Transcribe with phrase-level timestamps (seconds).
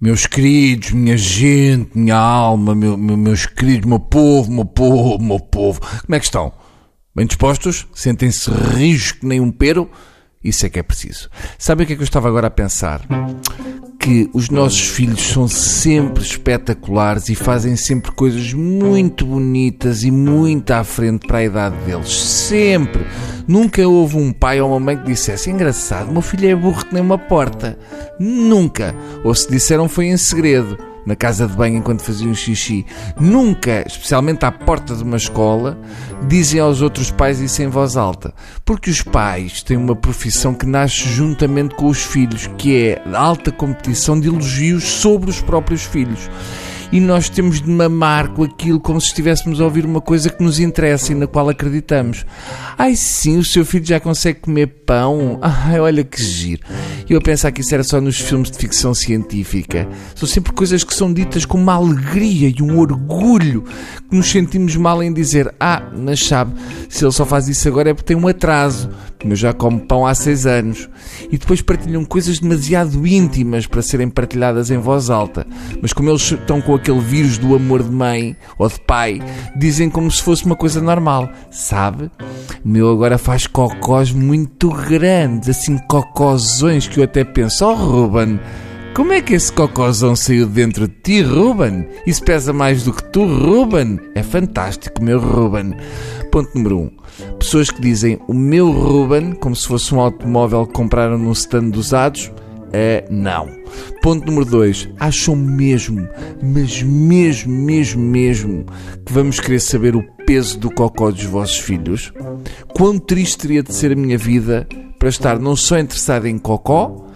[0.00, 5.38] Meus queridos, minha gente, minha alma, meu, meu, meus queridos, meu povo, meu povo, meu
[5.38, 5.78] povo.
[5.78, 6.54] Como é que estão?
[7.14, 7.86] Bem dispostos?
[7.92, 9.90] Sentem-se rijos que nem um pero?
[10.42, 11.28] Isso é que é preciso.
[11.58, 13.02] Sabe o que é que eu estava agora a pensar?
[14.00, 20.72] Que os nossos filhos são sempre espetaculares e fazem sempre coisas muito bonitas e muito
[20.72, 22.10] à frente para a idade deles.
[22.10, 23.06] Sempre!
[23.46, 26.94] Nunca houve um pai ou uma mãe que dissesse engraçado, meu filho é burro que
[26.94, 27.78] nem uma porta.
[28.18, 28.94] Nunca!
[29.22, 32.86] Ou se disseram foi em segredo na casa de banho enquanto faziam xixi.
[33.18, 35.78] Nunca, especialmente à porta de uma escola,
[36.28, 38.34] dizem aos outros pais isso em voz alta.
[38.64, 43.50] Porque os pais têm uma profissão que nasce juntamente com os filhos, que é alta
[43.50, 46.28] competição de elogios sobre os próprios filhos
[46.92, 50.42] e nós temos de mamar com aquilo como se estivéssemos a ouvir uma coisa que
[50.42, 52.24] nos interessa e na qual acreditamos.
[52.76, 55.38] Ai sim, o seu filho já consegue comer pão?
[55.42, 56.62] Ai, olha que giro.
[57.08, 59.88] Eu a pensar que isso era só nos filmes de ficção científica.
[60.14, 63.64] São sempre coisas que são ditas com uma alegria e um orgulho
[64.08, 66.54] que nos sentimos mal em dizer: Ah, mas sabe,
[66.90, 68.90] se ele só faz isso agora é porque tem um atraso.
[69.24, 70.88] Eu já como pão há seis anos.
[71.30, 75.46] E depois partilham coisas demasiado íntimas para serem partilhadas em voz alta.
[75.80, 79.22] Mas como eles estão com aquele vírus do amor de mãe ou de pai,
[79.56, 81.30] dizem como se fosse uma coisa normal.
[81.52, 82.10] Sabe?
[82.64, 88.40] O meu agora faz cocós muito grandes, assim cocózões que eu até penso, oh Ruben,
[88.94, 91.86] como é que esse cocôzão saiu dentro de ti, Ruben?
[92.04, 94.00] Isso pesa mais do que tu, Ruben?
[94.16, 95.76] É fantástico, meu Ruben.
[96.30, 96.80] Ponto número 1.
[96.82, 96.90] Um.
[97.38, 101.72] Pessoas que dizem o meu Ruben, como se fosse um automóvel que compraram num stand
[101.74, 102.30] usados.
[102.72, 103.48] É, não.
[104.00, 104.90] Ponto número 2.
[105.00, 106.08] Acham mesmo,
[106.40, 108.64] mas mesmo, mesmo, mesmo,
[109.04, 112.12] que vamos querer saber o peso do cocó dos vossos filhos?
[112.74, 114.68] Quão triste teria de ser a minha vida
[115.00, 117.09] para estar não só interessado em cocó,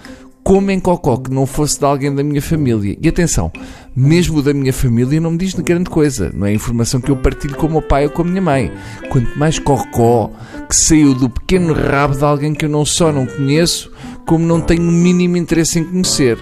[0.44, 2.96] como em cocó que não fosse de alguém da minha família.
[3.00, 3.50] E atenção,
[3.96, 6.30] mesmo da minha família não me diz grande coisa.
[6.34, 8.70] Não é informação que eu partilho com o meu pai ou com a minha mãe.
[9.08, 10.30] Quanto mais cocó
[10.68, 13.90] que saiu do pequeno rabo de alguém que eu não só não conheço,
[14.26, 16.38] como não tenho o mínimo interesse em conhecer.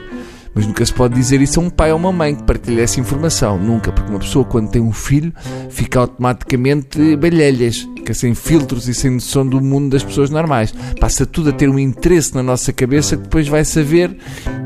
[0.55, 3.01] Mas nunca se pode dizer isso a um pai ou uma mãe que partilha essa
[3.01, 3.57] informação.
[3.57, 5.33] Nunca, porque uma pessoa, quando tem um filho,
[5.71, 10.75] fica automaticamente balhelhas, sem filtros e sem noção do mundo das pessoas normais.
[11.01, 14.17] Passa tudo a ter um interesse na nossa cabeça que depois vai saber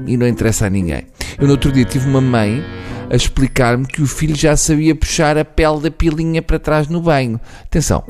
[0.07, 1.07] e não interessa a ninguém.
[1.39, 2.63] Eu no outro dia tive uma mãe
[3.11, 7.01] a explicar-me que o filho já sabia puxar a pele da pilinha para trás no
[7.01, 7.41] banho.
[7.65, 8.03] Atenção,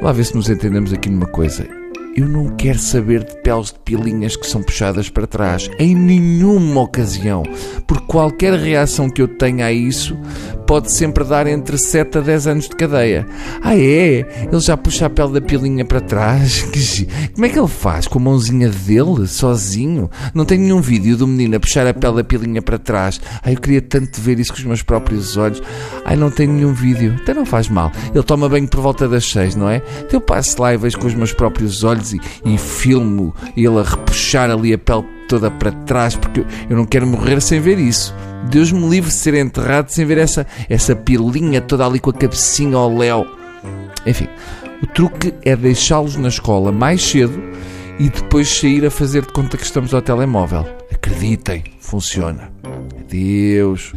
[0.00, 1.81] lá ver se nos entendemos aqui numa coisa.
[2.14, 6.82] Eu não quero saber de peles de pilinhas que são puxadas para trás, em nenhuma
[6.82, 7.42] ocasião,
[7.86, 10.14] porque qualquer reação que eu tenha a isso
[10.66, 13.26] pode sempre dar entre 7 a 10 anos de cadeia.
[13.62, 14.46] Ah, é?
[14.50, 16.62] Ele já puxa a pele da pilinha para trás?
[17.34, 18.06] Como é que ele faz?
[18.06, 20.10] Com a mãozinha dele, sozinho?
[20.34, 23.20] Não tem nenhum vídeo do menino a puxar a pele da pilinha para trás.
[23.42, 25.62] Ai, eu queria tanto ver isso com os meus próprios olhos.
[26.04, 27.16] Ai, não tem nenhum vídeo.
[27.20, 27.90] Até não faz mal.
[28.14, 29.82] Ele toma banho por volta das 6, não é?
[29.98, 33.78] Então eu passo lá e vejo com os meus próprios olhos e, e filmo ele
[33.78, 37.78] a repuxar ali a pele toda para trás, porque eu não quero morrer sem ver
[37.78, 38.14] isso.
[38.50, 42.14] Deus me livre de ser enterrado sem ver essa, essa pilinha toda ali com a
[42.14, 43.26] cabecinha ao léu.
[44.04, 44.28] Enfim,
[44.82, 47.40] o truque é deixá-los na escola mais cedo
[47.98, 50.66] e depois sair a fazer de conta que estamos ao telemóvel.
[50.92, 52.50] Acreditem, funciona.
[53.00, 53.92] Adeus.